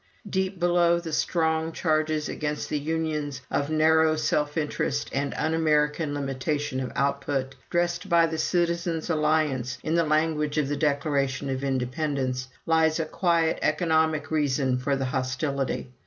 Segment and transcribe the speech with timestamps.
[0.27, 6.15] Deep below the strong charges against the unions of narrow self interest and un American
[6.15, 11.63] limitation of output, dressed by the Citizens' Alliance in the language of the Declaration of
[11.63, 15.91] Independence, lies a quiet economic reason for the hostility.